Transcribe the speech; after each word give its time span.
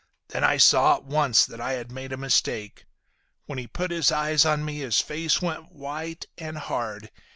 Then 0.29 0.43
I 0.43 0.57
saw, 0.57 0.95
at 0.95 1.03
once, 1.03 1.45
that 1.45 1.61
I 1.61 1.73
had 1.73 1.91
made 1.91 2.11
a 2.11 2.17
mistake. 2.17 2.87
When 3.45 3.59
he 3.59 3.67
put 3.67 3.91
his 3.91 4.11
eyes 4.11 4.45
on 4.47 4.65
me 4.65 4.79
his 4.79 4.99
face 4.99 5.43
went 5.43 5.71
white 5.71 6.25
and 6.39 6.57
hard. 6.57 7.11